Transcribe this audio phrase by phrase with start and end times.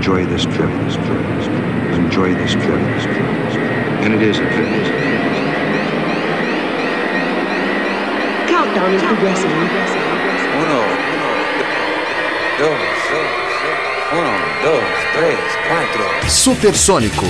[0.00, 0.70] enjoy this trip.
[1.92, 2.80] Enjoy this trip.
[4.00, 4.68] And it is a trip.
[8.48, 9.50] Countdown is progressing.
[10.56, 10.80] Uno,
[12.56, 12.80] dos,
[14.16, 16.30] uno, dos, três, quatro.
[16.30, 17.26] Supersônico.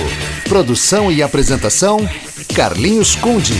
[0.48, 2.08] Produção e apresentação:
[2.54, 3.54] Carlinhos Conde.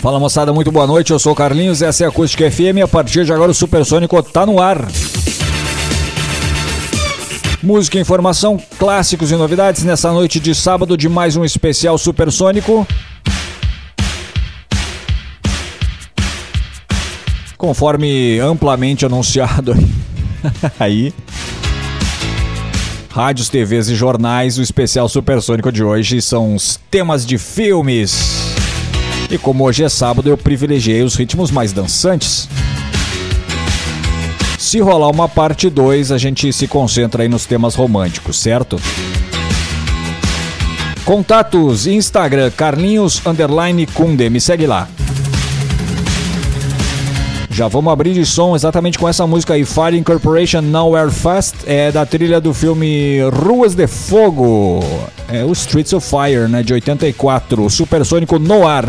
[0.00, 1.12] Fala moçada, muito boa noite.
[1.12, 2.84] Eu sou o Carlinhos, essa é a Acústica FM.
[2.84, 4.86] A partir de agora o Supersônico tá no ar.
[7.64, 12.86] Música, informação, clássicos e novidades nessa noite de sábado de mais um especial Supersônico.
[17.56, 19.74] Conforme amplamente anunciado
[20.78, 21.10] aí,
[23.08, 28.54] rádios, TVs e jornais, o especial Supersônico de hoje são os temas de filmes.
[29.30, 32.46] E como hoje é sábado, eu privilegiei os ritmos mais dançantes.
[34.74, 38.76] Se rolar uma parte 2, a gente se concentra aí nos temas românticos, certo?
[41.04, 44.88] Contatos, Instagram, Carlinhos Underline Kunde, me segue lá.
[47.48, 51.92] Já vamos abrir de som exatamente com essa música aí, Fire Incorporation Nowhere Fast, é
[51.92, 54.82] da trilha do filme Ruas de Fogo,
[55.28, 58.86] é o Streets of Fire, né, de 84, Supersônico no ar.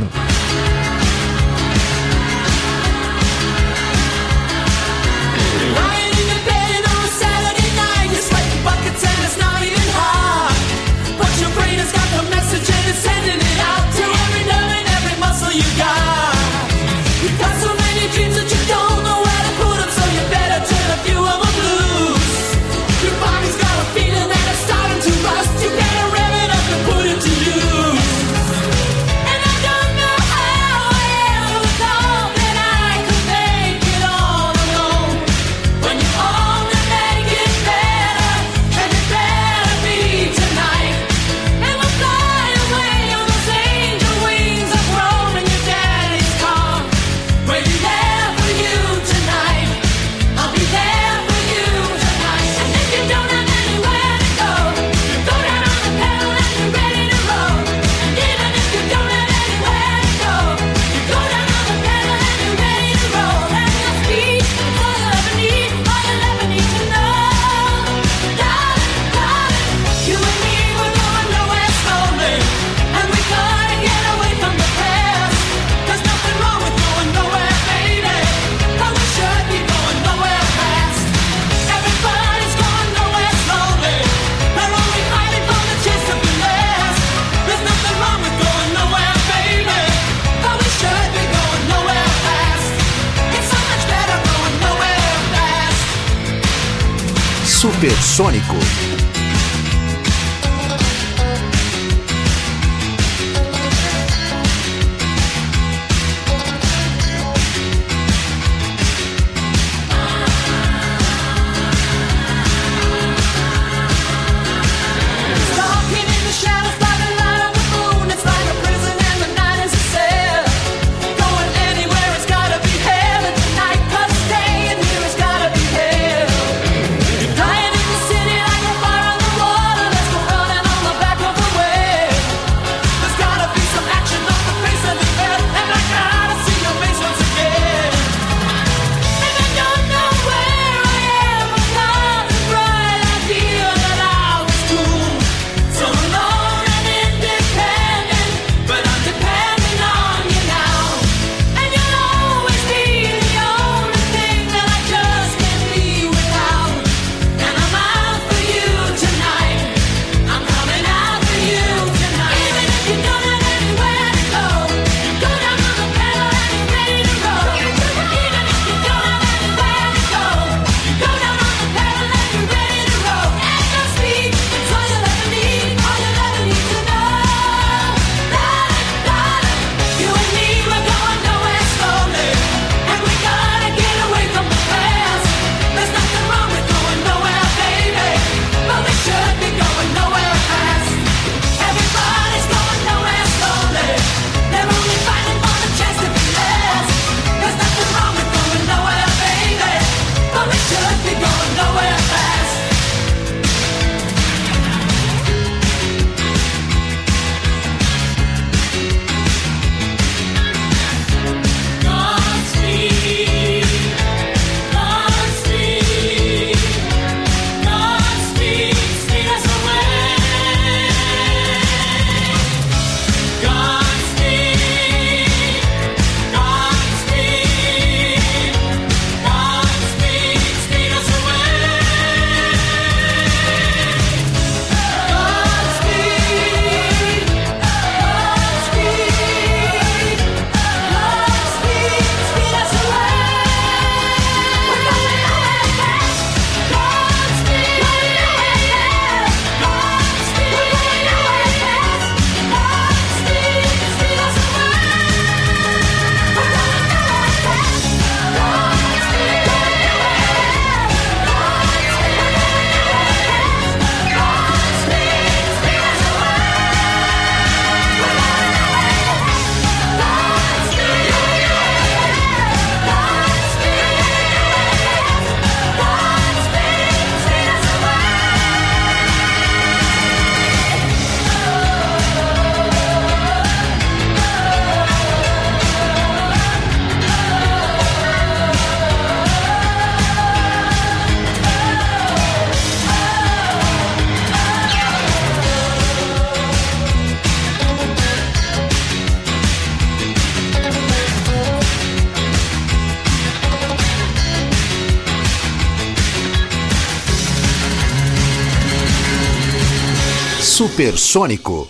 [310.66, 311.68] Supersônico.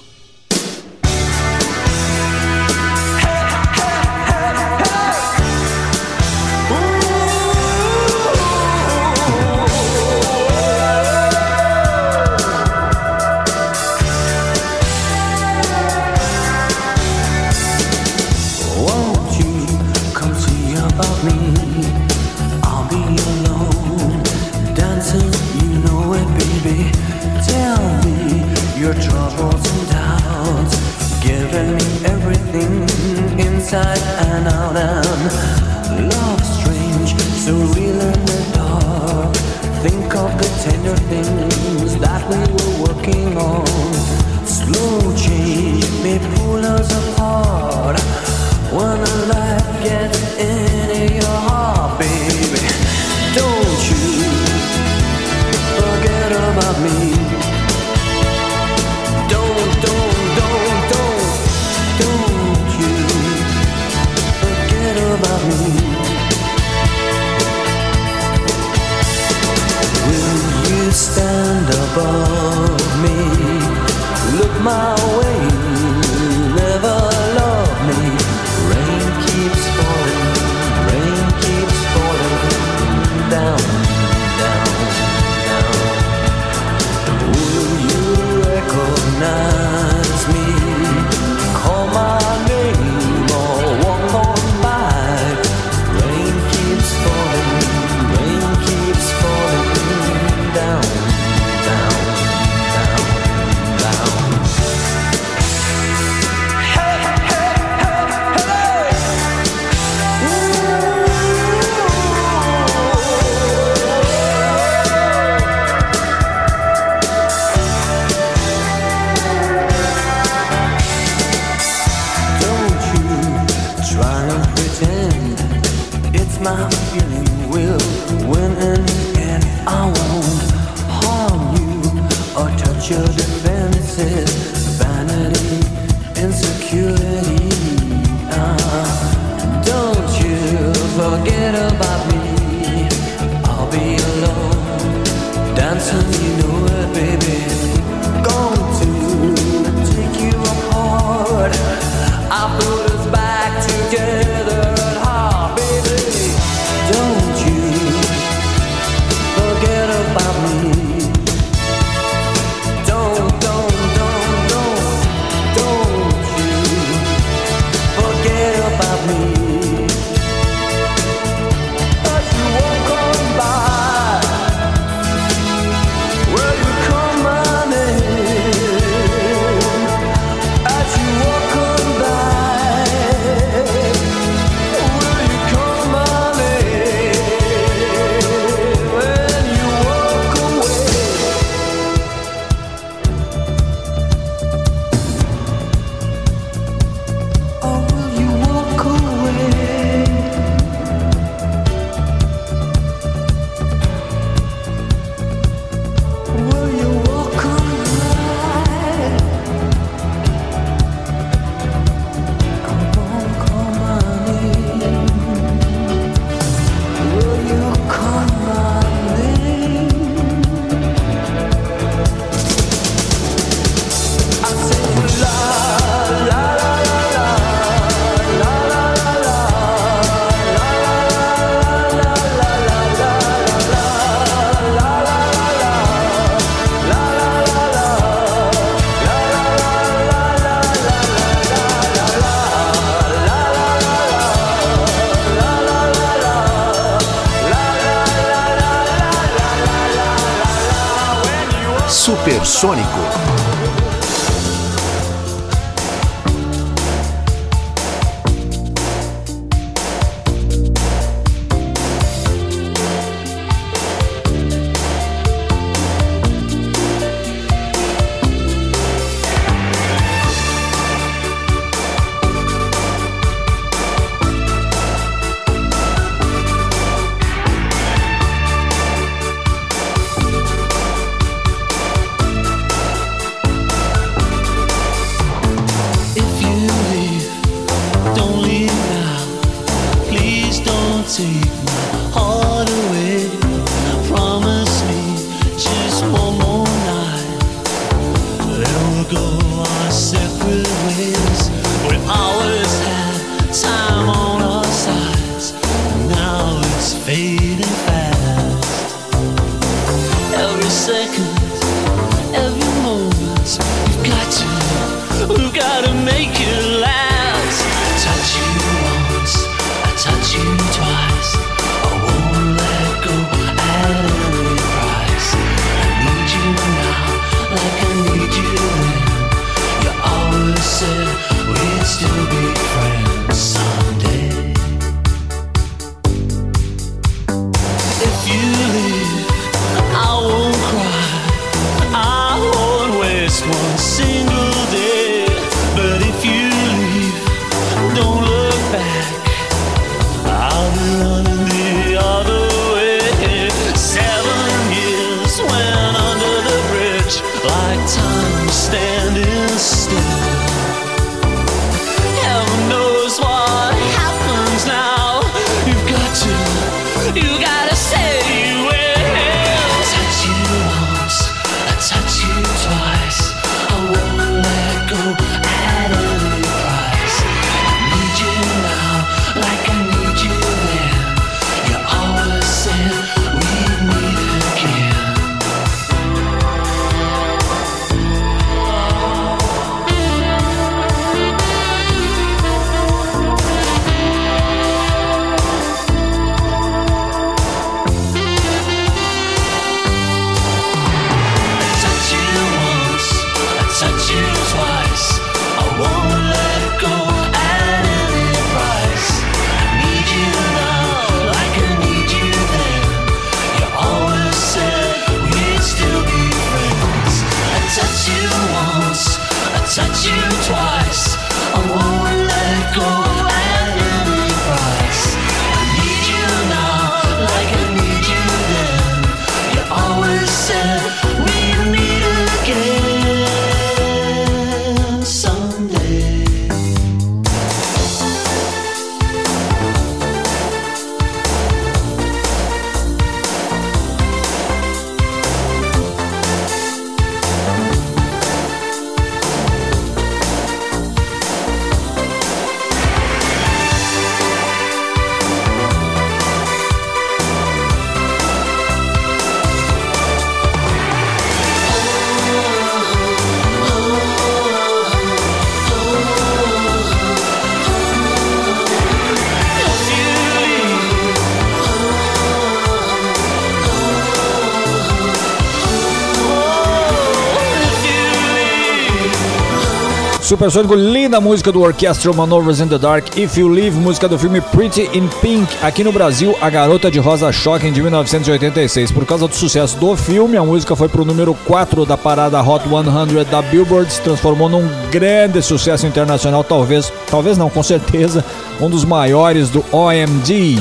[480.36, 484.42] Supersônico, linda música do Orchestral Manovers in the Dark, If You Leave, música do filme
[484.42, 488.92] Pretty in Pink, aqui no Brasil, A Garota de Rosa Shocking, de 1986.
[488.92, 492.66] Por causa do sucesso do filme, a música foi pro número 4 da parada Hot
[492.68, 498.22] 100 da Billboard, se transformou num grande sucesso internacional, talvez, talvez não, com certeza,
[498.60, 500.60] um dos maiores do OMD.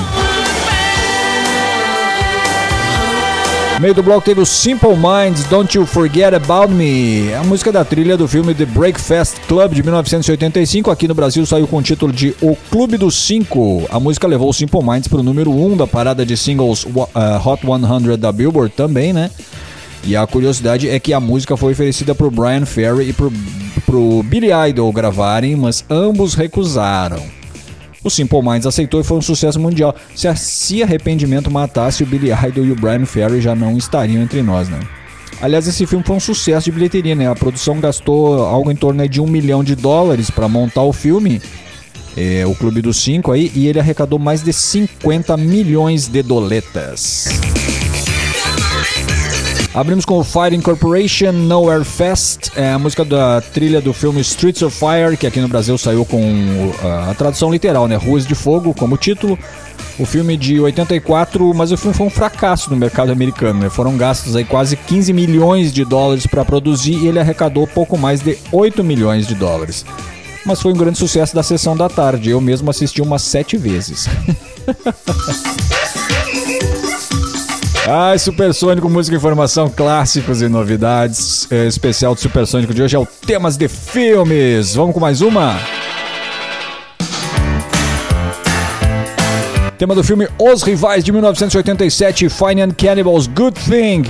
[3.85, 7.85] Meio do bloco teve o Simple Minds, Don't You Forget About Me, a música da
[7.85, 10.91] trilha do filme The Breakfast Club de 1985.
[10.91, 13.87] Aqui no Brasil saiu com o título de O Clube dos Cinco.
[13.91, 16.85] A música levou o Simple Minds para o número 1 um da parada de singles
[16.85, 17.09] uh,
[17.45, 19.31] Hot 100 da Billboard também, né?
[20.03, 24.23] E a curiosidade é que a música foi oferecida para Brian Ferry e para o
[24.23, 27.44] Billy Idol gravarem, mas ambos recusaram.
[28.05, 29.97] O Simple Minds aceitou e foi um sucesso mundial.
[30.15, 34.23] Se a Se Arrependimento matasse o Billy Idol e o Brian Ferry já não estariam
[34.23, 34.79] entre nós, né?
[35.41, 37.29] Aliás, esse filme foi um sucesso de bilheteria, né?
[37.29, 41.41] A produção gastou algo em torno de um milhão de dólares para montar o filme,
[42.17, 47.29] é, o Clube dos Cinco aí, e ele arrecadou mais de 50 milhões de doletas.
[49.75, 54.63] Abrimos com o Fire Incorporation Nowhere Fest, é a música da trilha do filme Streets
[54.63, 57.97] of Fire, que aqui no Brasil saiu com uh, a tradução literal, né?
[57.97, 59.37] Ruas de Fogo, como título.
[59.99, 63.69] O filme de 84, mas o filme foi um fracasso no mercado americano, né?
[63.69, 68.21] Foram gastos aí quase 15 milhões de dólares para produzir e ele arrecadou pouco mais
[68.21, 69.85] de 8 milhões de dólares.
[70.47, 74.07] Mas foi um grande sucesso da sessão da tarde, eu mesmo assisti umas sete vezes.
[77.87, 81.47] Ai, Supersônico, música, informação, clássicos e novidades.
[81.53, 84.75] É, especial do Supersônico de hoje é o temas de filmes.
[84.75, 85.55] Vamos com mais uma?
[89.77, 94.05] Tema do filme Os Rivais de 1987, Fine and Cannibals, Good Thing.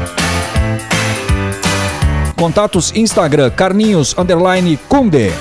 [2.36, 5.32] Contatos Instagram, Carninhos, underline, Kunde.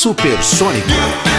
[0.00, 1.29] Supersônico.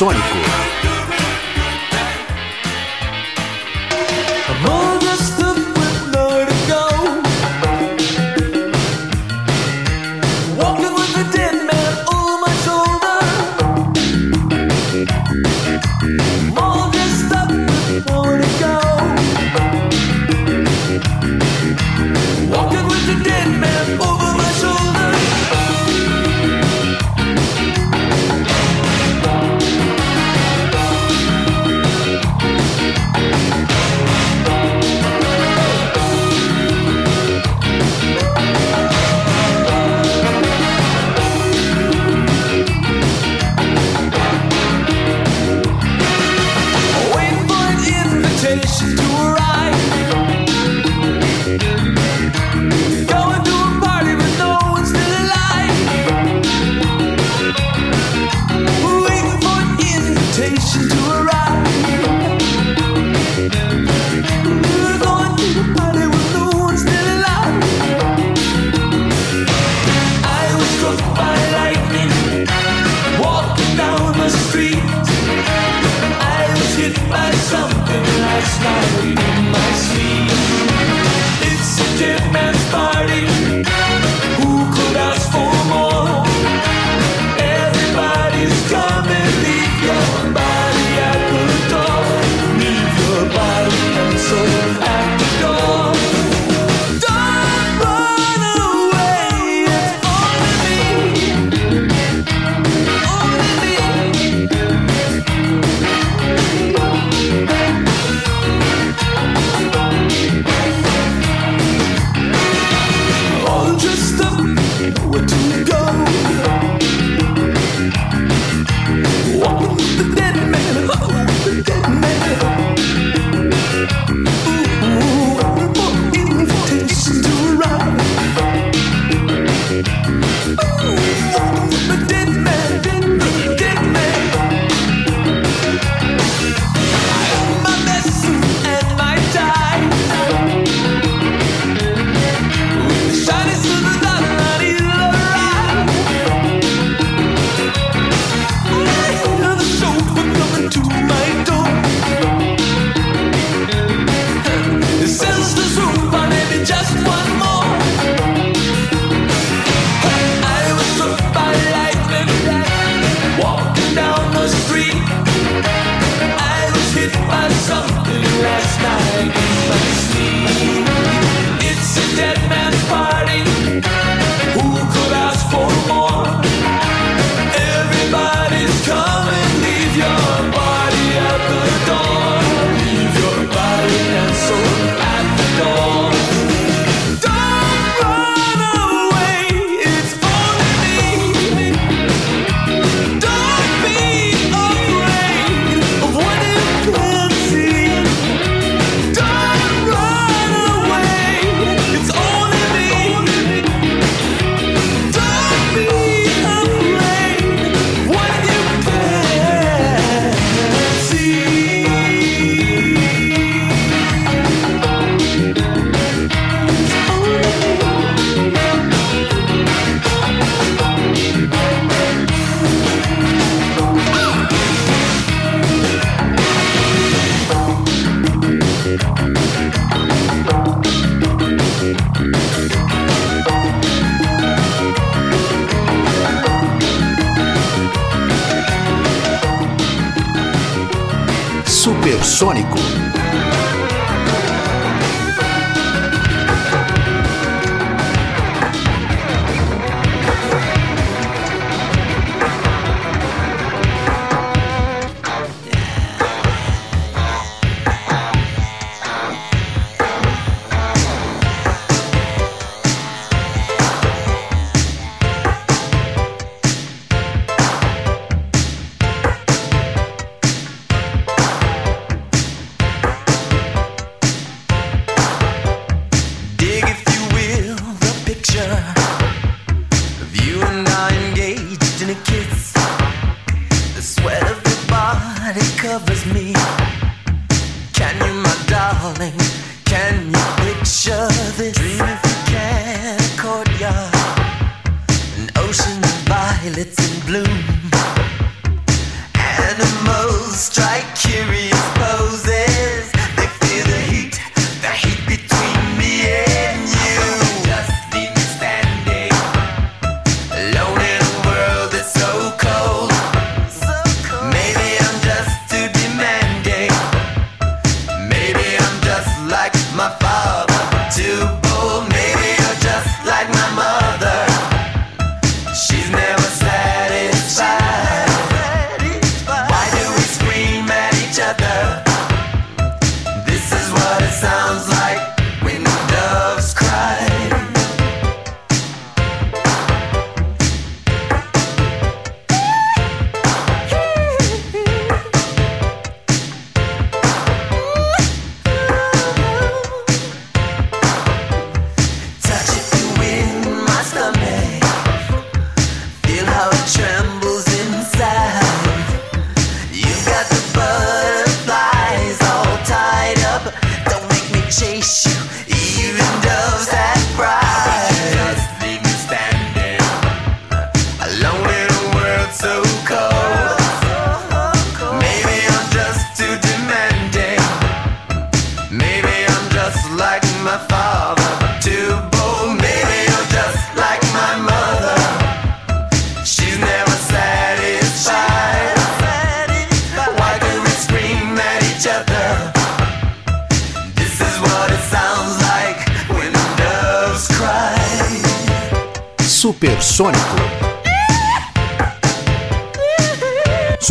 [0.00, 0.59] Supersônico.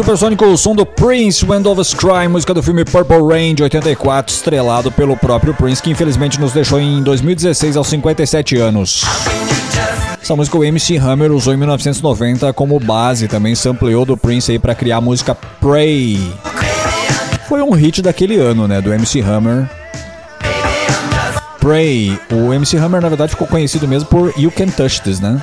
[0.10, 4.34] Supersônico, o som do Prince, When Doves Cry, música do filme Purple Rain de 84,
[4.34, 9.04] estrelado pelo próprio Prince, que infelizmente nos deixou em 2016 aos 57 anos.
[10.20, 14.58] Essa música o MC Hammer usou em 1990 como base, também sampleou do Prince aí
[14.58, 16.34] para criar a música Pray.
[17.48, 19.70] Foi um hit daquele ano, né, do MC Hammer.
[21.60, 25.40] Pray, o MC Hammer na verdade ficou conhecido mesmo por You Can Touch This, né?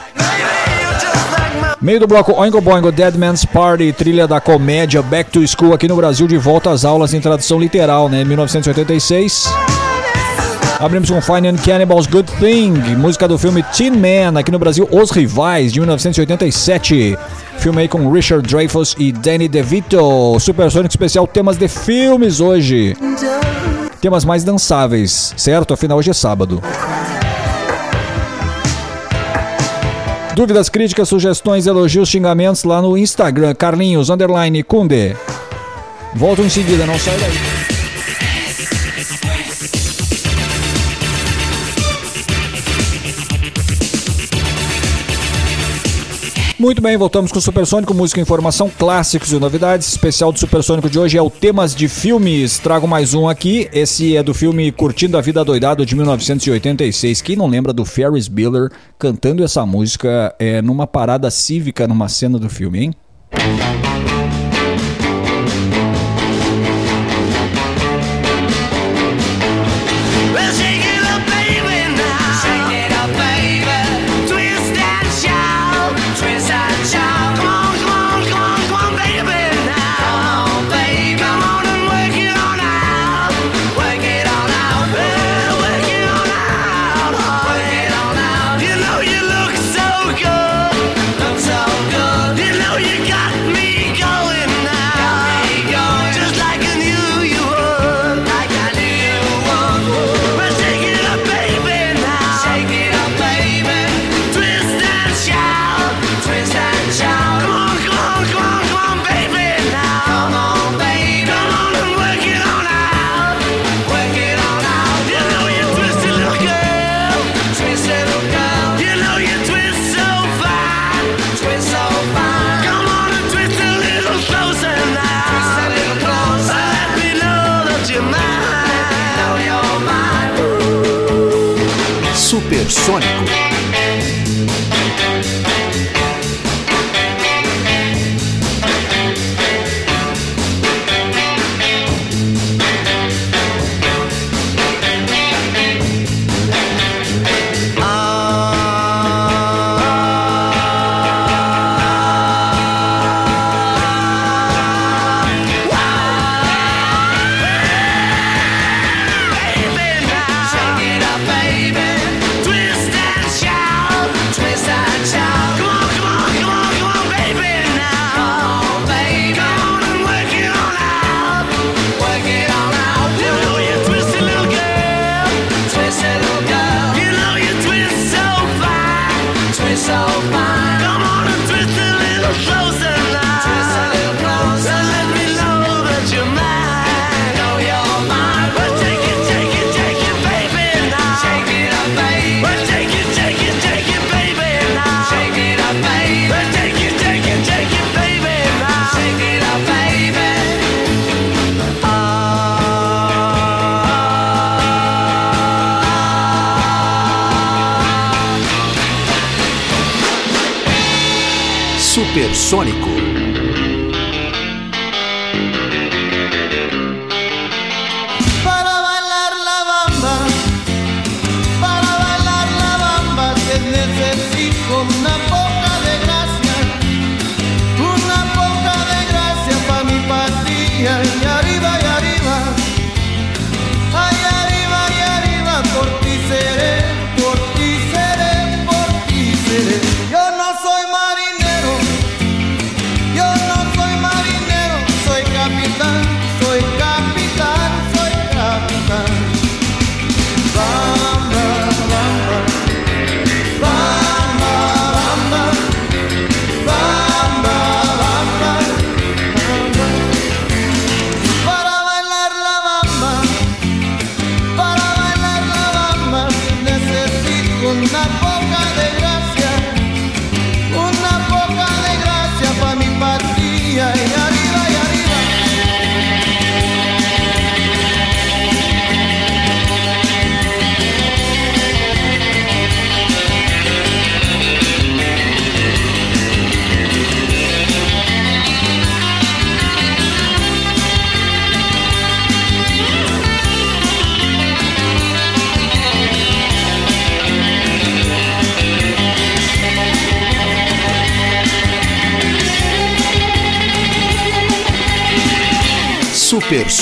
[1.86, 5.86] Meio do bloco Oingo Boingo Dead Man's Party, trilha da comédia Back to School aqui
[5.86, 8.24] no Brasil, de volta às aulas em tradução literal, né?
[8.24, 9.48] 1986.
[10.80, 14.88] Abrimos com Fine and Cannibals Good Thing, música do filme Teen Man, aqui no Brasil
[14.90, 17.16] Os Rivais, de 1987.
[17.58, 20.40] Filme aí com Richard Dreyfuss e Danny DeVito.
[20.40, 22.96] Supersônico especial temas de filmes hoje.
[24.00, 25.72] Temas mais dançáveis, certo?
[25.72, 26.60] Afinal, hoje é sábado.
[30.36, 35.16] Dúvidas, críticas, sugestões, elogios, xingamentos lá no Instagram, Carlinhos, underline, Kunde.
[36.14, 37.55] Volto em seguida, não sai daí.
[46.66, 49.86] Muito bem, voltamos com o Supersônico, música, informação, clássicos e novidades.
[49.86, 52.58] Especial do Supersônico de hoje é o temas de filmes.
[52.58, 53.68] Trago mais um aqui.
[53.72, 57.22] Esse é do filme Curtindo a Vida Doidado de 1986.
[57.22, 62.36] Quem não lembra do Ferris Bueller cantando essa música é, numa parada cívica numa cena
[62.36, 63.85] do filme, hein?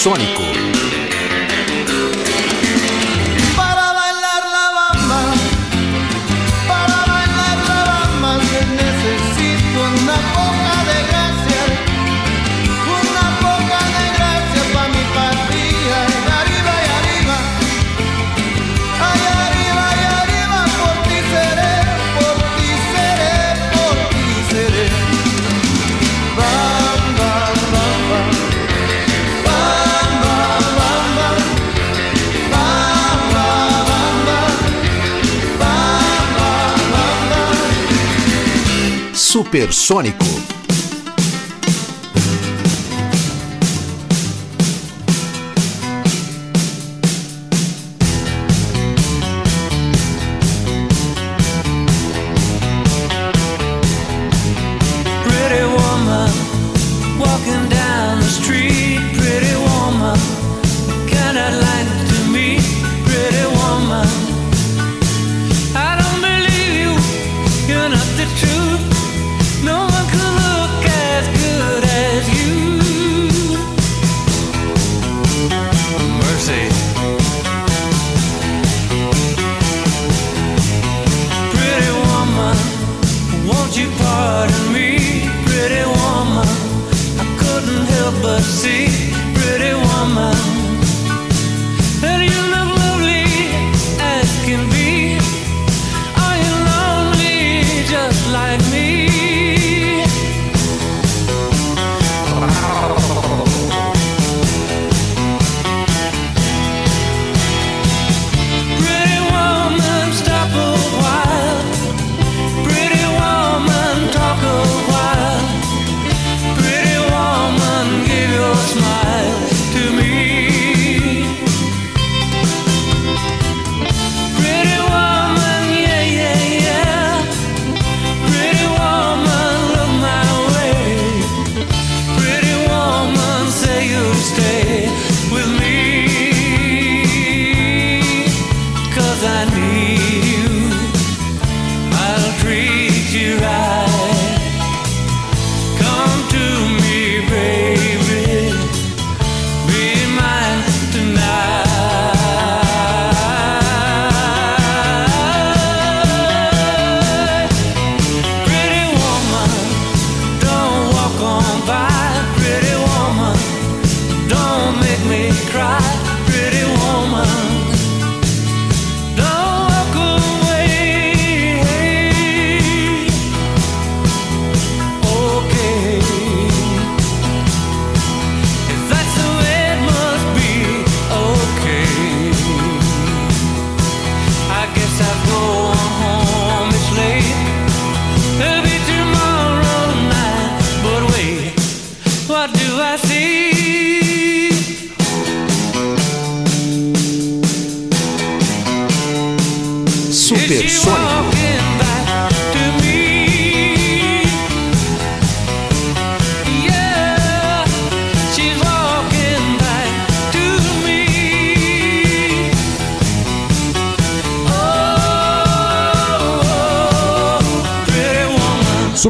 [0.04, 0.53] Supersônico.
[39.54, 40.53] Supersônico.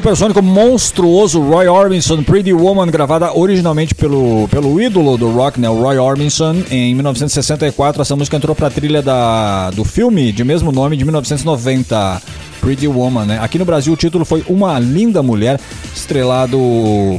[0.04, 5.80] Supersônico monstruoso Roy Orbison, Pretty Woman, gravada originalmente pelo, pelo ídolo do rock, né, o
[5.80, 8.02] Roy Orbison, em 1964.
[8.02, 12.20] Essa música entrou pra trilha da, do filme de mesmo nome de 1990,
[12.60, 13.24] Pretty Woman.
[13.24, 13.38] Né?
[13.40, 15.58] Aqui no Brasil o título foi Uma Linda Mulher,
[15.96, 16.58] estrelado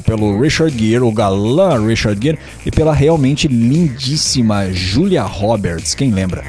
[0.05, 6.43] pelo Richard Gere, o galã Richard Gere, e pela realmente lindíssima Julia Roberts, quem lembra?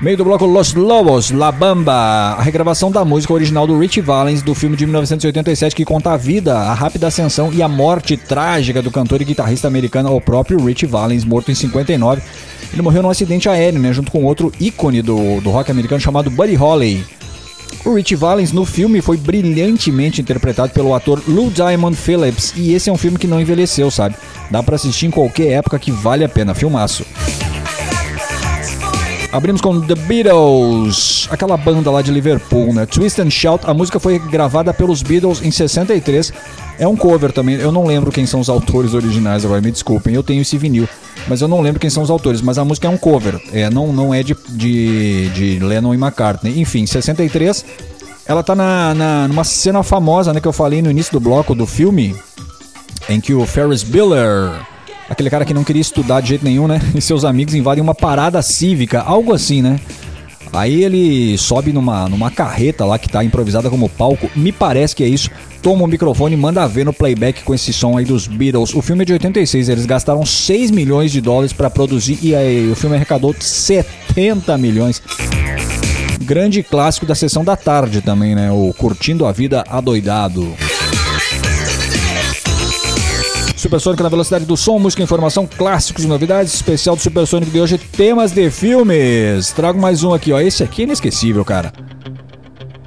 [0.00, 4.40] Meio do bloco Los Lobos, La Bamba, a regravação da música original do Richie Valens
[4.40, 8.80] do filme de 1987 que conta a vida, a rápida ascensão e a morte trágica
[8.80, 12.22] do cantor e guitarrista americano, o próprio Richie Valens, morto em 59.
[12.72, 16.30] Ele morreu num acidente aéreo, né, junto com outro ícone do, do rock americano chamado
[16.30, 17.04] Buddy Holly.
[17.84, 22.88] O Richie Valens no filme foi brilhantemente interpretado pelo ator Lou Diamond Phillips e esse
[22.88, 24.14] é um filme que não envelheceu, sabe?
[24.50, 27.04] Dá pra assistir em qualquer época que vale a pena, filmaço.
[29.32, 32.84] Abrimos com The Beatles, aquela banda lá de Liverpool, né?
[32.84, 36.32] Twist and Shout, a música foi gravada pelos Beatles em 63.
[36.80, 40.14] É um cover também, eu não lembro quem são os autores originais agora, me desculpem,
[40.14, 40.88] eu tenho esse vinil,
[41.28, 43.70] mas eu não lembro quem são os autores, mas a música é um cover, é,
[43.70, 46.58] não, não é de, de, de Lennon e McCartney.
[46.60, 47.64] Enfim, 63,
[48.26, 51.54] ela tá na, na, numa cena famosa, né, que eu falei no início do bloco
[51.54, 52.16] do filme,
[53.08, 54.60] em que o Ferris Bueller,
[55.10, 56.80] aquele cara que não queria estudar de jeito nenhum, né?
[56.94, 59.78] E seus amigos invadem uma parada cívica, algo assim, né?
[60.52, 65.04] Aí ele sobe numa, numa carreta lá que tá improvisada como palco, me parece que
[65.04, 65.30] é isso.
[65.62, 68.74] Toma o microfone e manda ver no playback com esse som aí dos Beatles.
[68.74, 72.70] O filme é de 86, eles gastaram 6 milhões de dólares pra produzir e aí
[72.70, 75.02] o filme arrecadou 70 milhões.
[76.22, 78.50] Grande clássico da sessão da tarde também, né?
[78.50, 80.56] O Curtindo a Vida Adoidado.
[83.60, 86.54] Supersônico na velocidade do som, música, informação, clássicos e novidades.
[86.54, 89.52] Especial do Supersônico de hoje, temas de filmes.
[89.52, 90.40] Trago mais um aqui, ó.
[90.40, 91.70] Esse aqui é inesquecível, cara.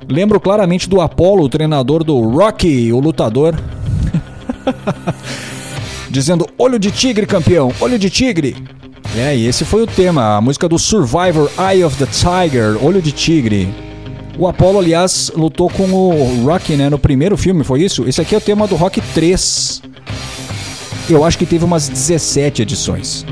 [0.10, 3.56] Lembro claramente do Apollo, o treinador do Rocky, o lutador.
[6.10, 8.56] Dizendo: Olho de tigre, campeão, olho de tigre.
[9.16, 13.00] É, e esse foi o tema, a música do Survivor Eye of the Tiger, Olho
[13.00, 13.72] de Tigre.
[14.40, 18.08] O Apollo, aliás, lutou com o Rocky, né, no primeiro filme, foi isso?
[18.08, 19.93] Esse aqui é o tema do Rock 3.
[21.10, 23.26] Eu acho que teve umas 17 edições.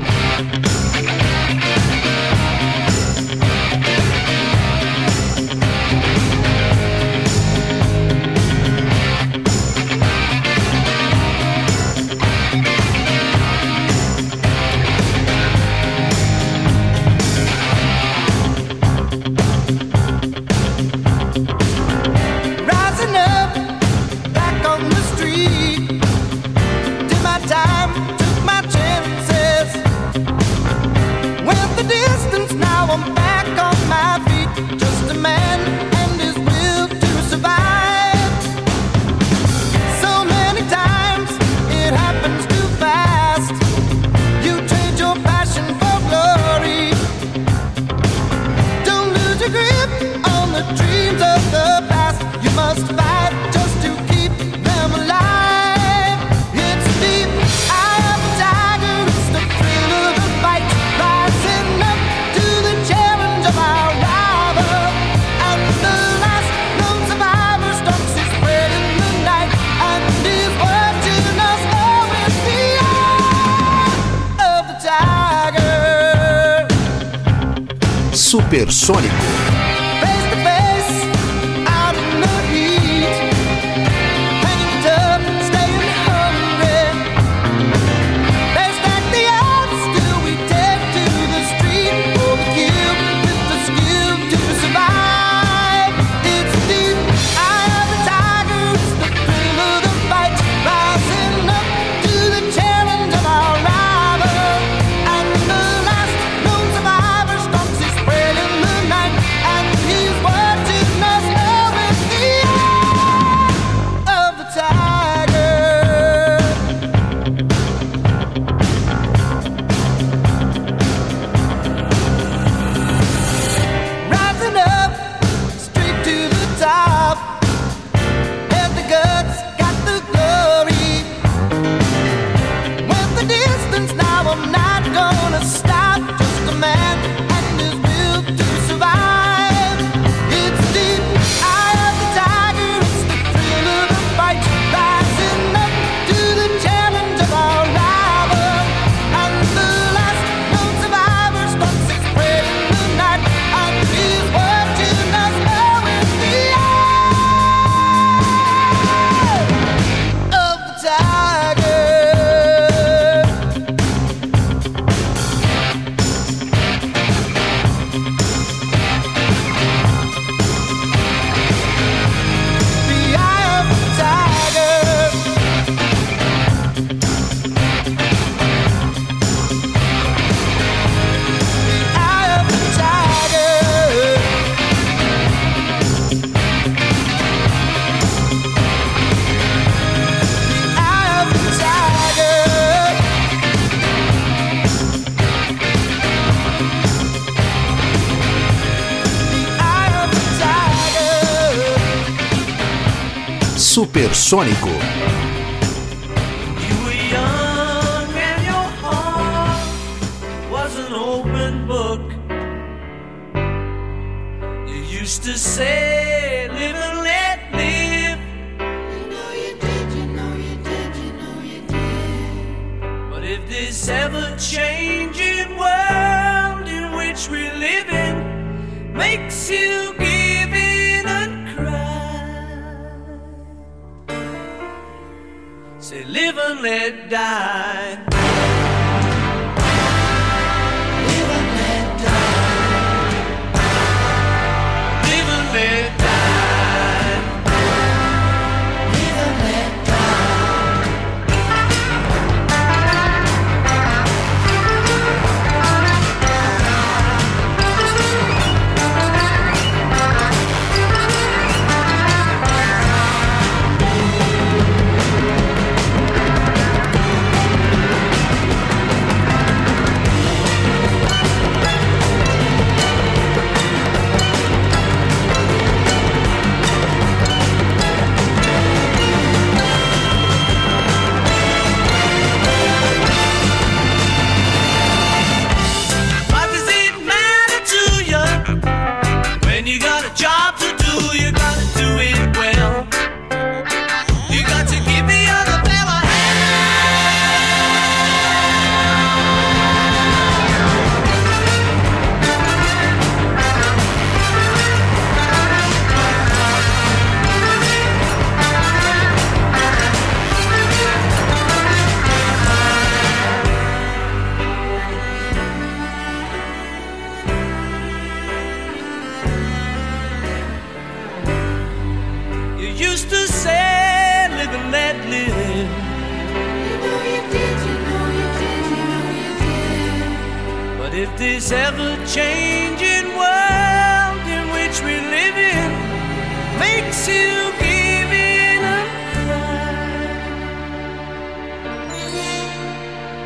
[204.32, 204.91] Supersônico.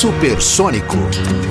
[0.00, 1.49] Supersônico.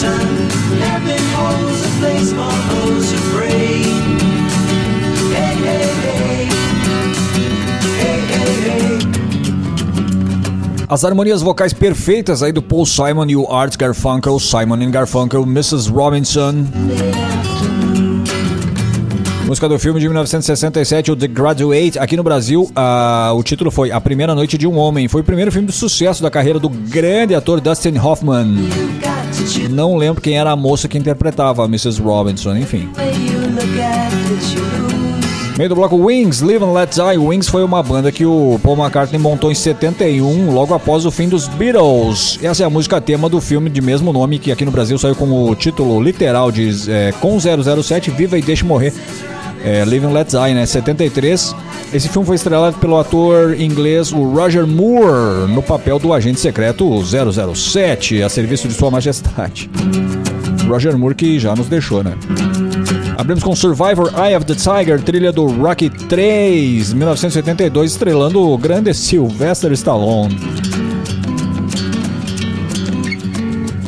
[0.00, 3.82] Heaven holds a place for those who pray.
[5.34, 6.48] Hey, hey, hey.
[10.88, 15.42] As harmonias vocais perfeitas aí do Paul Simon e o Art Garfunkel, Simon and Garfunkel,
[15.42, 15.90] Mrs.
[15.90, 16.64] Robinson.
[19.46, 21.98] Música do filme de 1967, o The Graduate.
[21.98, 25.08] Aqui no Brasil, ah, o título foi A Primeira Noite de um Homem.
[25.08, 28.68] Foi o primeiro filme de sucesso da carreira do grande ator Dustin Hoffman.
[29.70, 32.00] Não lembro quem era a moça que interpretava a Mrs.
[32.02, 32.88] Robinson, enfim.
[35.56, 37.18] Meio do bloco Wings, Live and Let Die.
[37.18, 41.28] Wings foi uma banda que o Paul McCartney montou em 71, logo após o fim
[41.28, 42.38] dos Beatles.
[42.40, 45.16] Essa é a música tema do filme de mesmo nome, que aqui no Brasil saiu
[45.16, 48.92] com o título literal de é, Com 007, Viva e Deixe Morrer.
[49.64, 50.66] É, Live and Let Die, né?
[50.66, 51.54] 73.
[51.92, 57.02] Esse filme foi estrelado pelo ator inglês o Roger Moore, no papel do agente secreto
[57.02, 59.70] 007, a serviço de Sua Majestade.
[60.68, 62.12] Roger Moore que já nos deixou, né?
[63.16, 68.94] Abrimos com Survivor Eye of the Tiger, trilha do Rocky 3, 1982, estrelando o grande
[68.94, 70.36] Sylvester Stallone.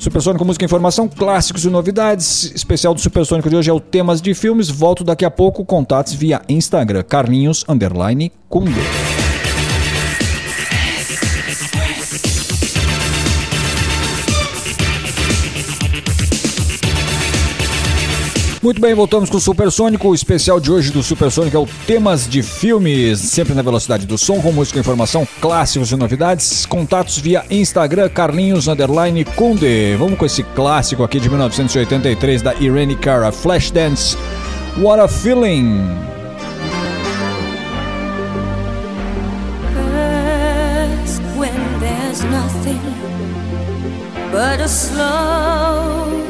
[0.00, 2.52] Supersônico Música e Informação, clássicos e novidades.
[2.54, 4.70] Especial do Supersônico de hoje é o temas de filmes.
[4.70, 5.62] Volto daqui a pouco.
[5.62, 7.02] Contatos via Instagram.
[7.02, 8.80] Carlinhos Underline Kunde.
[18.62, 20.08] Muito bem, voltamos com o Supersônico.
[20.08, 24.18] O especial de hoje do Supersônico é o temas de filmes, sempre na velocidade do
[24.18, 26.66] som, com música informação, clássicos e novidades.
[26.66, 29.96] Contatos via Instagram, Carlinhos Underline Kunde.
[29.98, 34.14] Vamos com esse clássico aqui de 1983 da Irene Cara, Flashdance.
[34.78, 36.10] What a Feeling.
[44.32, 46.29] but a slow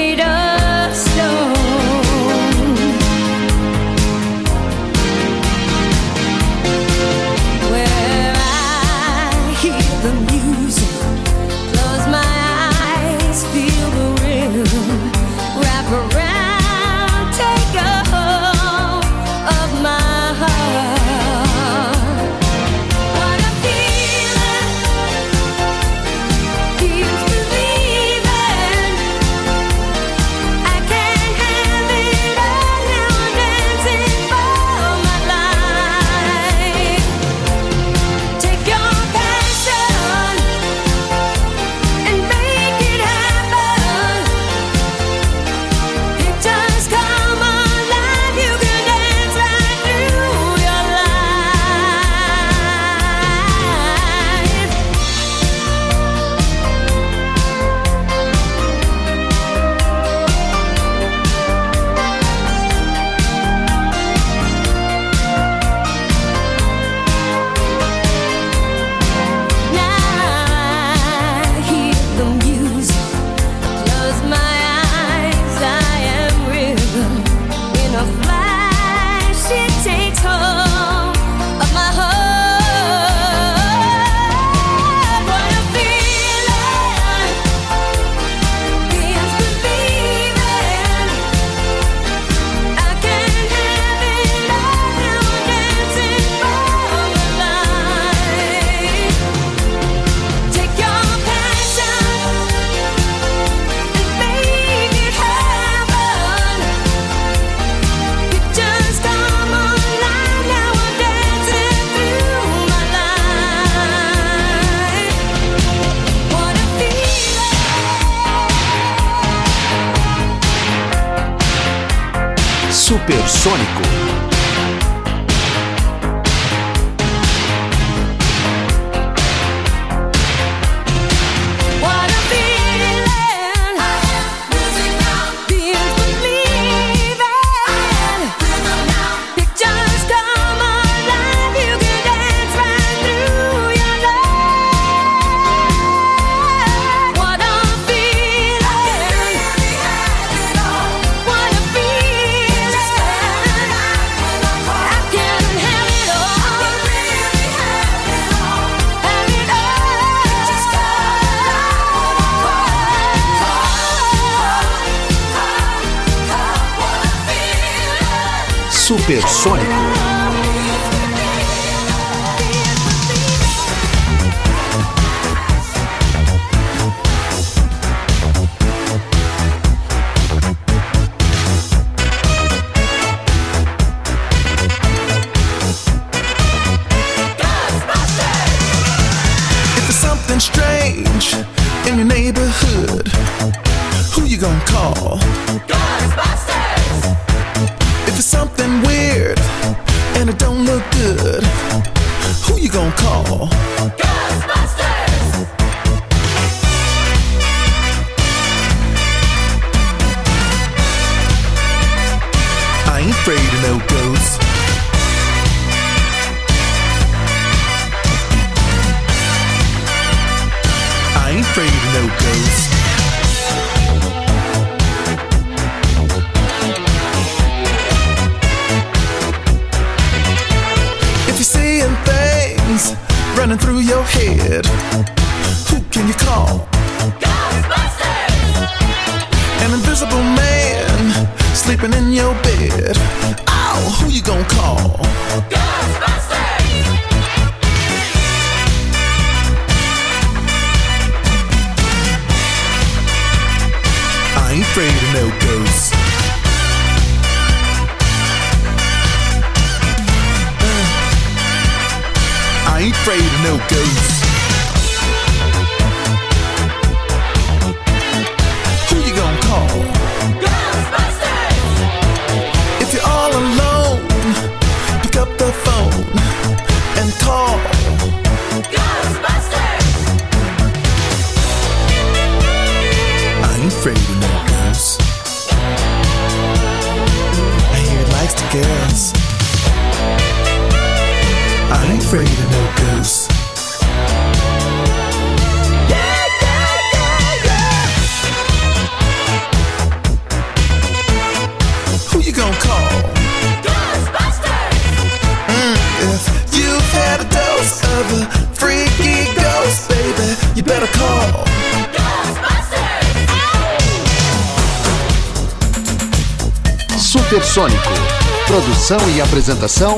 [319.31, 319.97] Apresentação: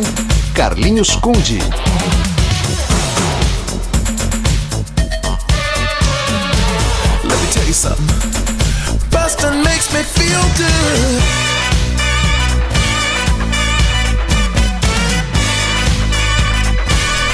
[0.54, 1.58] Carlinhos Conde.
[7.24, 8.06] Let me tell you something.
[9.10, 11.24] Boston makes me feel good.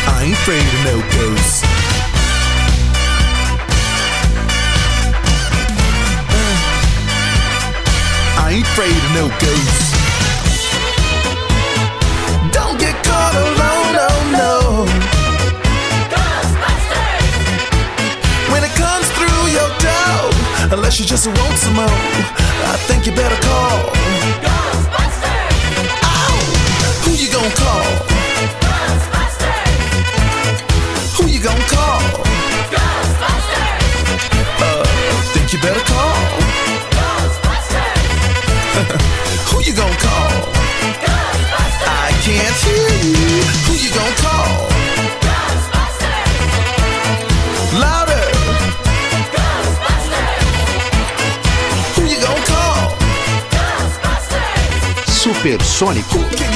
[0.07, 1.63] I ain't afraid of no ghosts.
[6.31, 6.59] Uh.
[8.37, 9.88] I ain't afraid of no ghosts.
[20.99, 21.85] She just wants some more.
[21.85, 23.68] I think you better call.
[55.79, 56.48] eletrônico.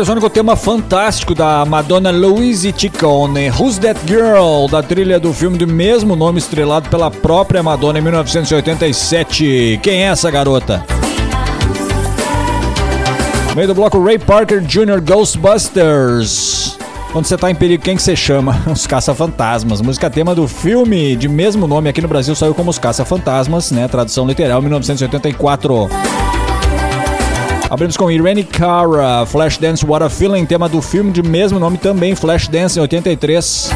[0.00, 5.66] Supersônico, tema fantástico da Madonna Louise Ciccone, Who's That Girl, da trilha do filme do
[5.66, 9.78] mesmo nome estrelado pela própria Madonna em 1987.
[9.82, 10.82] Quem é essa garota?
[13.50, 15.02] No meio do bloco Ray Parker Jr.
[15.02, 16.78] Ghostbusters.
[17.12, 18.58] Quando você tá em perigo, quem que você chama?
[18.72, 19.82] Os Caça-Fantasmas.
[19.82, 23.86] Música tema do filme de mesmo nome aqui no Brasil saiu como Os Caça-Fantasmas, né?
[23.86, 25.90] Tradução literal, 1984.
[27.70, 32.16] Abrimos com Irene Cara, Flashdance What a Feeling, tema do filme de mesmo nome também,
[32.16, 33.70] Flashdance, em 83.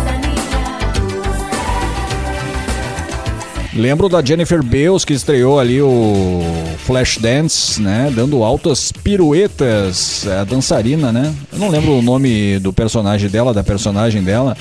[3.72, 6.42] Lembro da Jennifer Beals que estreou ali o
[6.78, 8.12] Flashdance, né?
[8.12, 11.32] Dando altas piruetas, a dançarina, né?
[11.52, 14.56] Eu não lembro o nome do personagem dela, da personagem dela,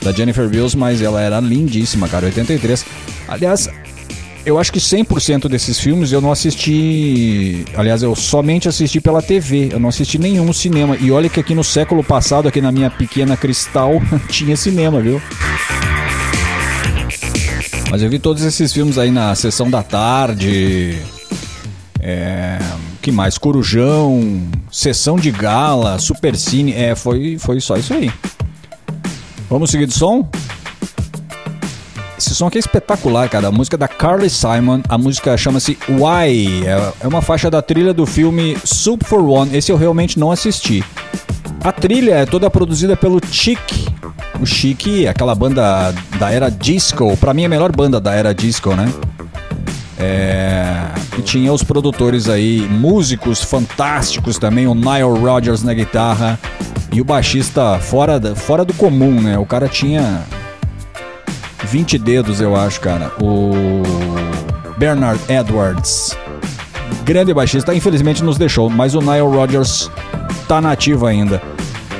[0.00, 2.84] da Jennifer Beals, mas ela era lindíssima, cara, 83.
[3.28, 3.68] Aliás,
[4.46, 7.64] eu acho que 100% desses filmes eu não assisti.
[7.74, 9.70] Aliás, eu somente assisti pela TV.
[9.72, 10.96] Eu não assisti nenhum cinema.
[10.96, 15.20] E olha que aqui no século passado, aqui na minha pequena cristal, tinha cinema, viu?
[17.90, 20.98] Mas eu vi todos esses filmes aí na sessão da tarde.
[22.00, 22.58] É.
[23.00, 23.38] que mais?
[23.38, 26.74] Corujão, Sessão de Gala, Supercine.
[26.74, 28.10] É, foi, foi só isso aí.
[29.48, 30.28] Vamos seguir de som?
[32.16, 33.48] Esse som aqui é espetacular, cara.
[33.48, 36.64] A música da Carly Simon, a música chama-se Why.
[36.66, 39.54] É- É uma faixa da trilha do filme Soup for One.
[39.56, 40.82] Esse eu realmente não assisti.
[41.62, 43.58] A trilha é toda produzida pelo Chic.
[44.40, 47.16] O Chic, aquela banda da era disco.
[47.16, 48.92] Pra mim, é a melhor banda da era disco, né?
[49.98, 50.88] É,
[51.18, 56.38] e tinha os produtores aí, músicos fantásticos também, o Nile Rodgers na guitarra
[56.92, 59.38] e o baixista fora, fora do comum, né?
[59.38, 60.22] O cara tinha
[61.66, 63.12] 20 dedos, eu acho, cara.
[63.20, 63.82] O
[64.76, 66.16] Bernard Edwards,
[67.04, 69.90] grande baixista, infelizmente nos deixou, mas o Nile Rodgers
[70.48, 71.40] tá nativo ainda.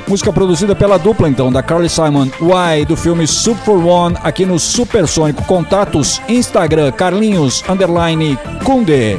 [0.06, 4.58] Música produzida pela dupla, então, da Carly Simon Why, do filme Super One, aqui no
[4.58, 5.42] Supersônico.
[5.44, 9.18] Contatos, Instagram, Carlinhos, underline, Kunde.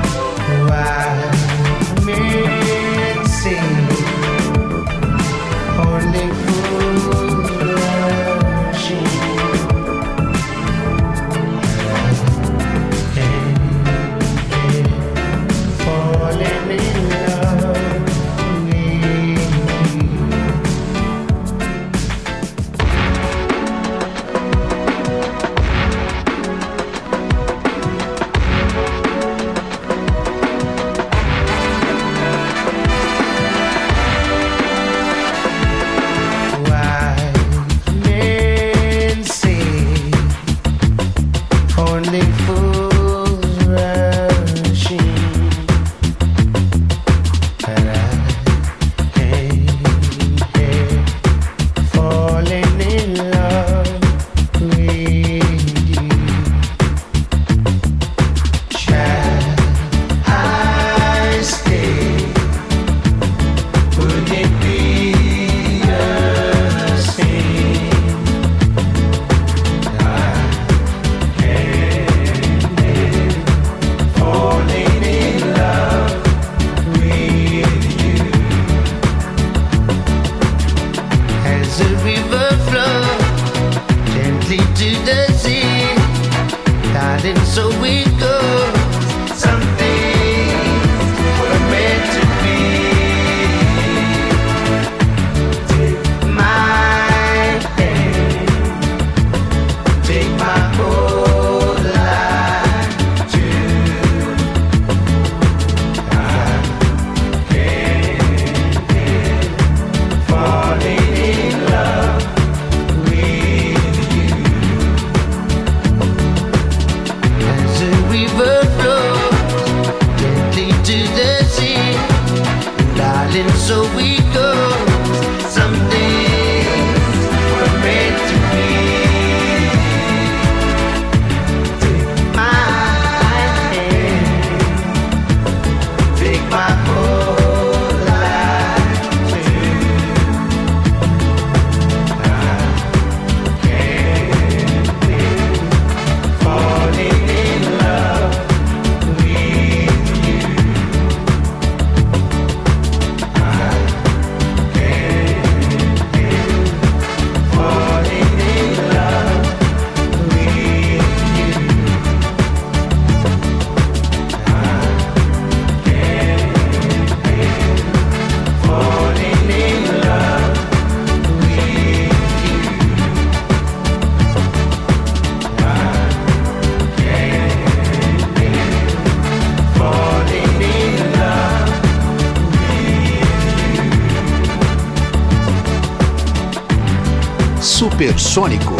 [188.31, 188.70] Supersônico.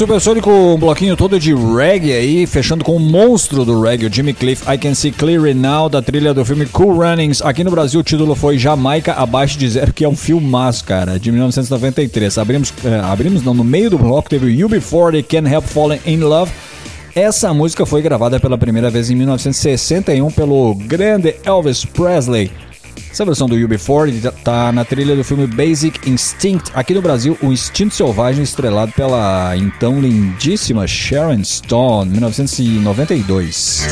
[0.00, 4.32] Supersônico, um bloquinho todo de reggae aí, fechando com o monstro do reggae, o Jimmy
[4.32, 7.42] Cliff, I Can See Clearly Now, da trilha do filme Cool Runnings.
[7.42, 11.20] Aqui no Brasil o título foi Jamaica Abaixo de Zero, que é um filmaço, cara,
[11.20, 12.38] de 1993.
[12.38, 16.00] Abrimos, eh, abrimos não, no meio do bloco teve You Before They Can't Help Falling
[16.06, 16.50] In Love.
[17.14, 22.50] Essa música foi gravada pela primeira vez em 1961 pelo grande Elvis Presley.
[23.10, 26.70] Essa versão do UB40 tá na trilha do filme Basic Instinct.
[26.72, 33.86] Aqui no Brasil, o Instinto Selvagem, estrelado pela então lindíssima Sharon Stone, 1992.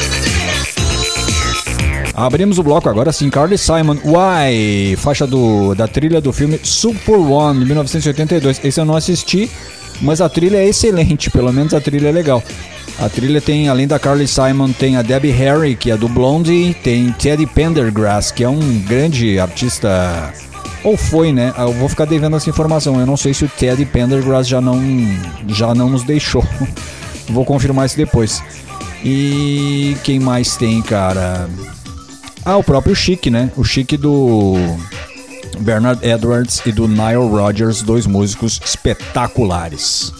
[2.15, 4.97] Abrimos o bloco agora sim, Carly Simon, Why?
[4.97, 8.65] Faixa do, da trilha do filme Super One, de 1982.
[8.65, 9.51] Esse eu não assisti,
[10.01, 12.43] mas a trilha é excelente, pelo menos a trilha é legal.
[12.99, 16.75] A trilha tem, além da Carly Simon, tem a Debbie Harry, que é do Blondie,
[16.83, 20.33] tem Teddy Pendergrass, que é um grande artista.
[20.83, 21.55] Ou foi, né?
[21.57, 22.99] Eu vou ficar devendo essa informação.
[22.99, 24.81] Eu não sei se o Teddy Pendergrass já não,
[25.47, 26.45] já não nos deixou.
[27.31, 28.43] vou confirmar isso depois.
[29.05, 31.49] E quem mais tem, cara?
[32.45, 33.53] Ah, o próprio Chic, né?
[33.57, 34.57] O Chic do
[35.61, 40.12] Bernard Edwards e do Nile Rodgers, dois músicos espetaculares.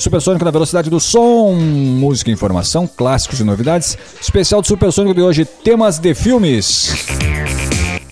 [0.00, 3.98] Supersônico na velocidade do som, música, informação, clássicos e novidades.
[4.18, 6.94] Especial do Supersônico de hoje, temas de filmes.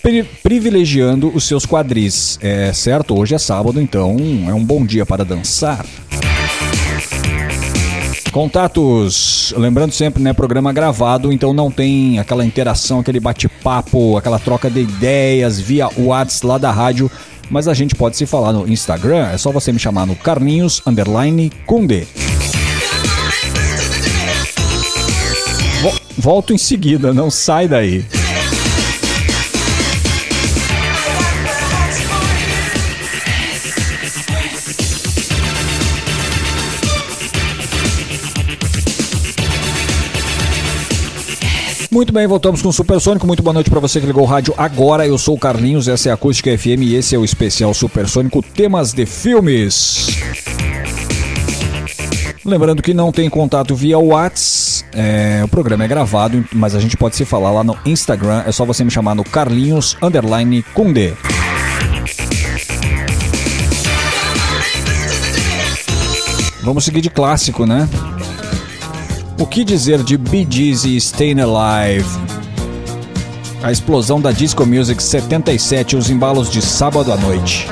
[0.02, 2.39] Pri privilegiando os seus quadris.
[2.43, 4.16] É certo, hoje é sábado, então
[4.47, 5.86] é um bom dia para dançar.
[8.31, 14.70] Contatos, lembrando sempre, né, programa gravado, então não tem aquela interação, aquele bate-papo, aquela troca
[14.70, 17.10] de ideias via WhatsApp lá da rádio,
[17.50, 20.82] mas a gente pode se falar no Instagram, é só você me chamar no Carlinhos
[20.86, 22.06] Underline Kunde.
[25.82, 28.04] Vo volto em seguida, não sai daí.
[41.98, 43.26] Muito bem, voltamos com o Supersônico.
[43.26, 45.04] Muito boa noite para você que ligou o rádio agora.
[45.04, 48.40] Eu sou o Carlinhos, essa é a Acústica FM e esse é o especial Supersônico
[48.40, 50.06] Temas de Filmes.
[52.44, 56.96] Lembrando que não tem contato via Whats, é, o programa é gravado, mas a gente
[56.96, 58.44] pode se falar lá no Instagram.
[58.46, 61.14] É só você me chamar no Carlinhos Underline Kunde.
[66.62, 67.88] Vamos seguir de clássico, né?
[69.40, 72.09] O que dizer de Bee Gees e Staying Alive?
[73.62, 77.69] A explosão da Disco Music 77 os embalos de sábado à noite.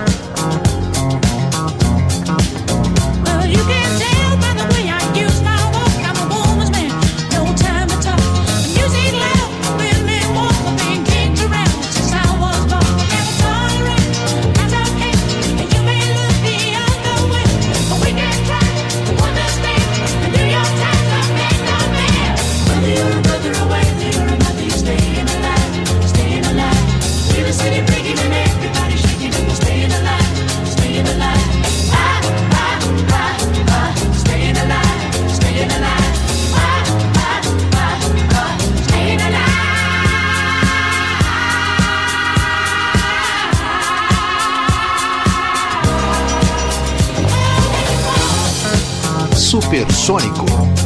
[49.77, 50.86] Supersônico.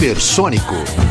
[0.00, 1.09] Supersônico.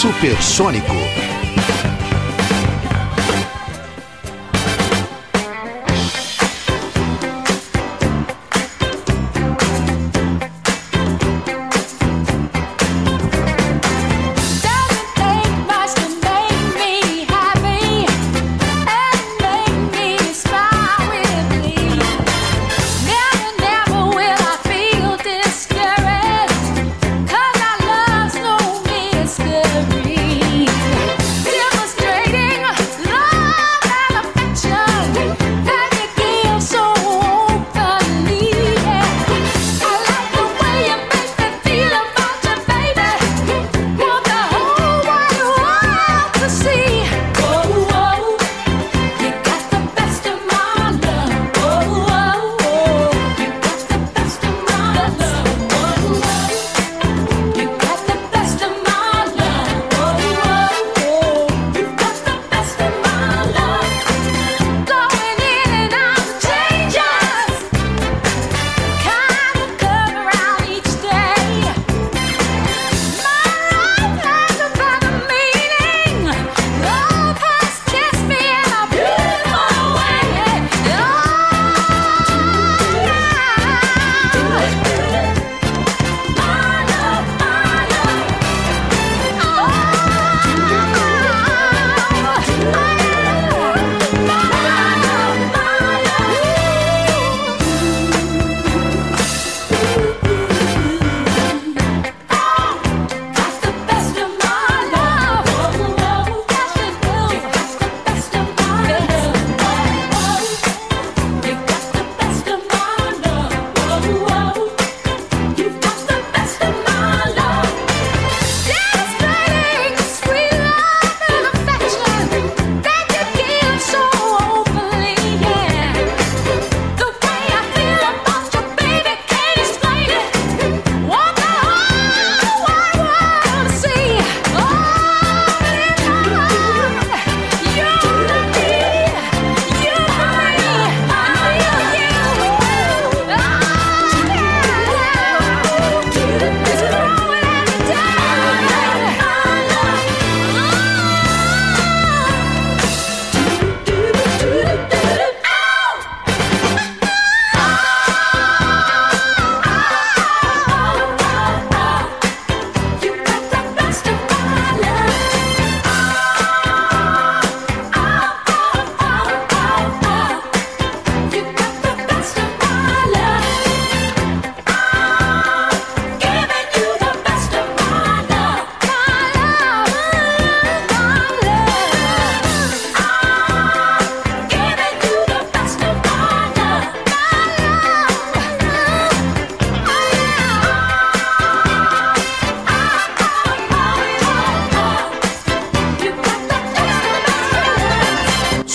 [0.00, 1.29] Supersônico.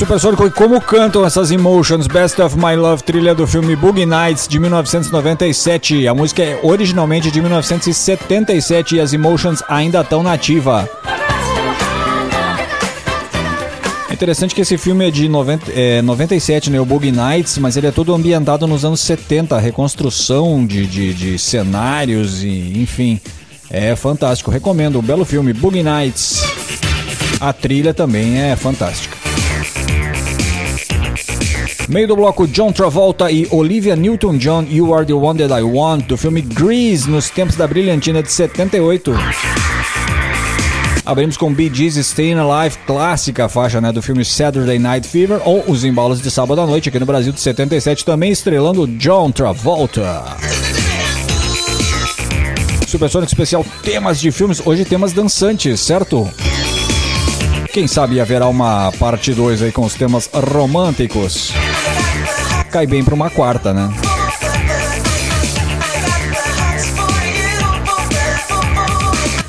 [0.08, 2.06] E como cantam essas emotions?
[2.06, 6.08] Best of My Love, trilha do filme Boogie Nights de 1997.
[6.08, 10.88] A música é originalmente de 1977 e as emotions ainda estão nativa.
[14.08, 16.80] É interessante que esse filme é de 90, é, 97, né?
[16.80, 21.40] O Boogie Nights, mas ele é todo ambientado nos anos 70, reconstrução de, de, de
[21.40, 23.20] cenários e enfim.
[23.72, 25.00] É fantástico, recomendo.
[25.00, 26.44] Um belo filme, Boogie Nights.
[27.42, 29.25] A trilha também é fantástica.
[31.88, 36.08] Meio do bloco John Travolta e Olivia Newton-John, You Are the One That I Want,
[36.08, 39.14] do filme Grease, nos tempos da brilhantina de 78.
[41.06, 45.64] Abrimos com Bee Gees Staying Alive, clássica faixa né, do filme Saturday Night Fever, ou
[45.68, 50.24] Os Embalos de Sábado à Noite, aqui no Brasil de 77, também estrelando John Travolta.
[52.88, 56.28] Supersônico especial temas de filmes, hoje temas dançantes, certo?
[57.72, 61.54] Quem sabe haverá uma parte 2 aí com os temas românticos.
[62.76, 63.90] Cai bem pra uma quarta, né?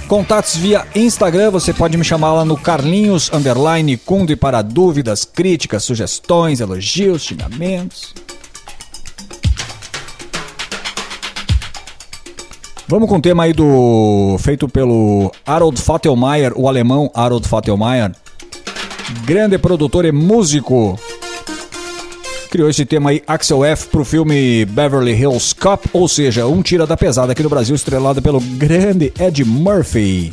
[0.06, 5.82] Contatos via Instagram, você pode me chamar lá no Carlinhos Underline Kunde para dúvidas, críticas,
[5.82, 8.14] sugestões, elogios, xingamentos.
[12.86, 14.36] Vamos com o tema aí do.
[14.38, 18.12] feito pelo Harold Fattelmeier, o alemão Harold Fattelmeier.
[19.24, 20.96] Grande produtor e músico.
[22.56, 26.86] Criou esse tema aí, Axel F, pro filme Beverly Hills Cop, ou seja, um tira
[26.86, 30.32] da pesada aqui no Brasil, estrelado pelo grande Ed Murphy.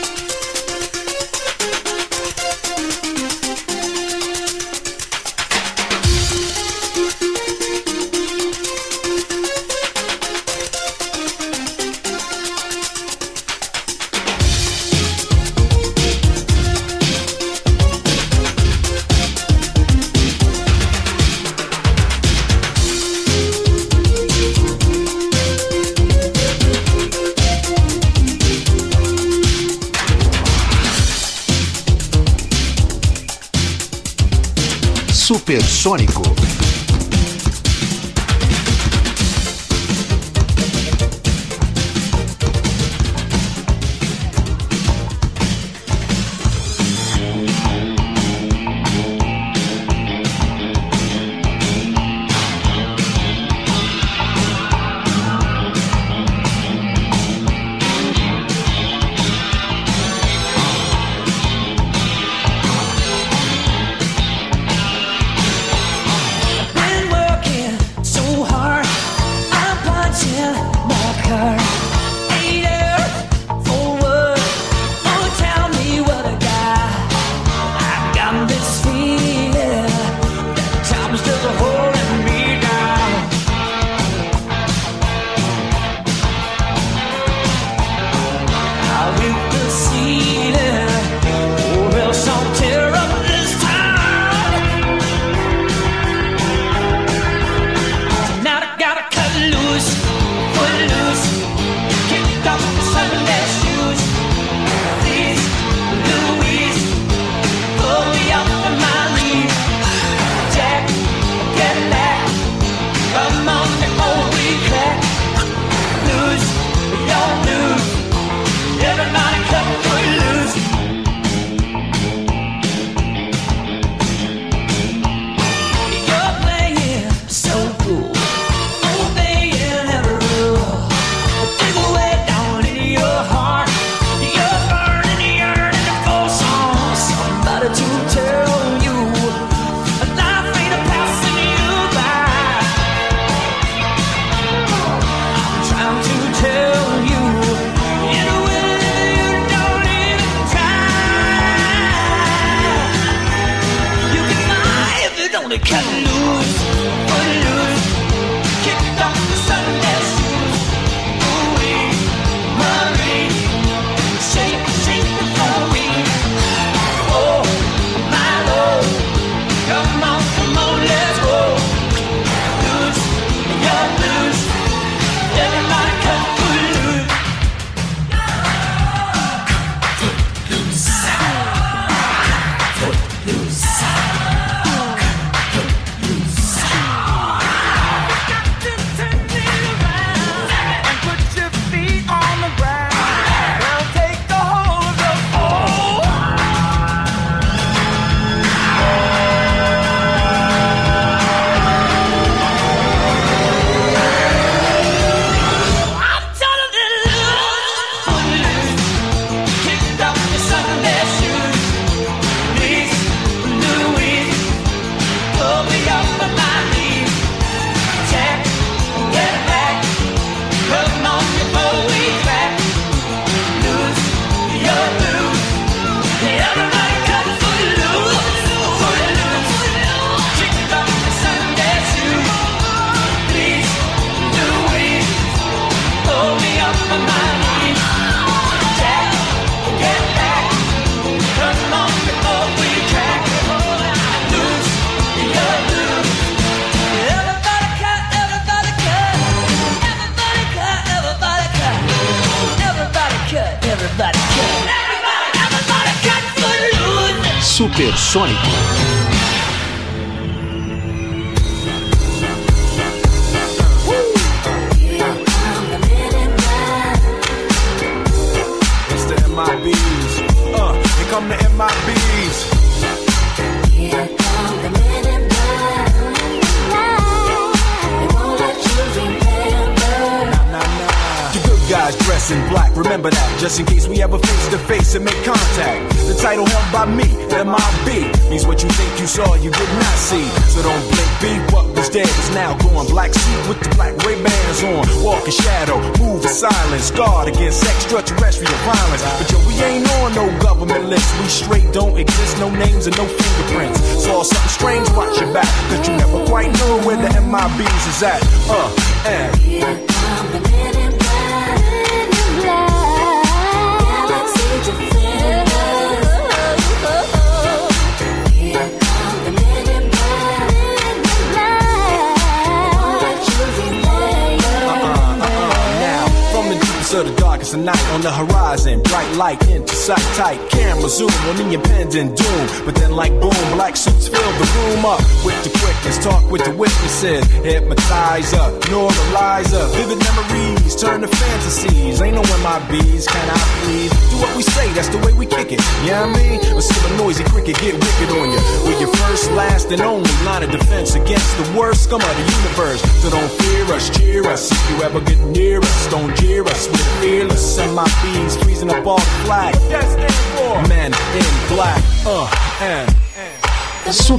[35.31, 36.80] Supersônico.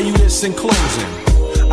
[0.00, 1.13] You this in closing.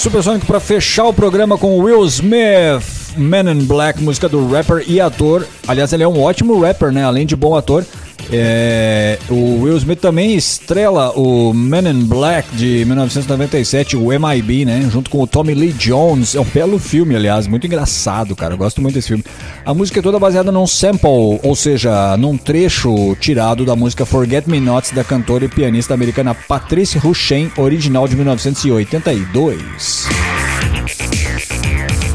[0.00, 4.98] Supersônico para fechar o programa com Will Smith, Man in Black, música do rapper e
[4.98, 5.46] ator.
[5.68, 7.04] Aliás, ele é um ótimo rapper, né?
[7.04, 7.84] Além de bom ator.
[8.32, 14.88] É, o Will Smith também estrela o Man in Black de 1997, o MIB, né?
[14.90, 16.34] Junto com o Tommy Lee Jones.
[16.34, 18.54] É um belo filme, aliás, muito engraçado, cara.
[18.54, 19.24] Eu gosto muito desse filme.
[19.64, 24.48] A música é toda baseada num sample, ou seja, num trecho tirado da música Forget
[24.48, 30.49] Me Nots da cantora e pianista americana Patrice Rushen, original de 1982.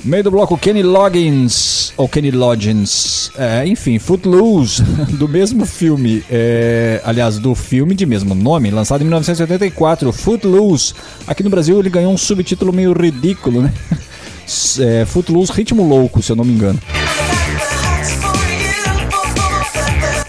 [0.06, 4.84] Meio do bloco Kenny Loggins, ou Kenny Loggins, é, enfim, Footloose,
[5.18, 10.94] do mesmo filme, é, aliás, do filme de mesmo nome, lançado em 1984, Footloose.
[11.26, 13.74] Aqui no Brasil ele ganhou um subtítulo meio ridículo, né?
[14.80, 16.80] É, Footloose Ritmo Louco, se eu não me engano.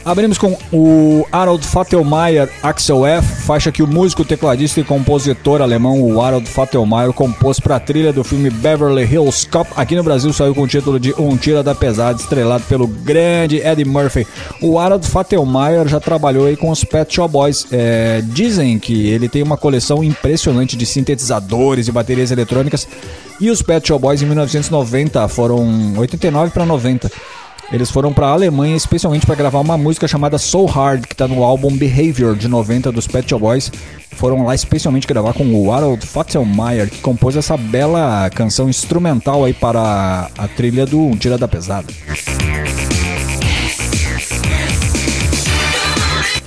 [0.06, 6.00] Abrimos com o Harold Fattelmeier Axel F, faixa que o músico, tecladista e compositor alemão
[6.00, 9.68] o Harold Fattelmeier compôs para a trilha do filme Beverly Hills Cop.
[9.74, 13.56] Aqui no Brasil saiu com o título de Um Tira da Pesada, estrelado pelo grande
[13.56, 14.24] Eddie Murphy.
[14.62, 17.66] O Harold Fattelmeier já trabalhou aí com os Pet Shop Boys.
[17.72, 22.86] É, dizem que ele tem uma coleção impressionante de sintetizadores e baterias eletrônicas.
[23.40, 27.10] E os Pet Shop Boys em 1990 foram 89 para 90.
[27.72, 31.26] Eles foram para a Alemanha especialmente para gravar uma música chamada So Hard, que está
[31.26, 33.72] no álbum Behavior de 90 dos Pet Shop Boys.
[34.12, 39.52] Foram lá especialmente gravar com o Harold Fattelmeier, que compôs essa bela canção instrumental aí
[39.52, 41.92] para a trilha do Tira da Pesada.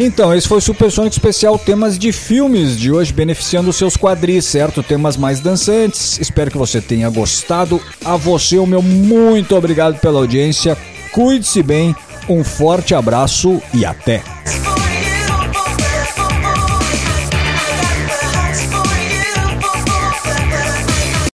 [0.01, 4.81] Então, esse foi o Supersônico Especial Temas de Filmes de hoje, beneficiando seus quadris, certo?
[4.81, 6.17] Temas mais dançantes.
[6.21, 7.81] Espero que você tenha gostado.
[8.05, 10.77] A você, o meu muito obrigado pela audiência.
[11.11, 11.95] Cuide-se bem.
[12.27, 14.21] Um forte abraço e até!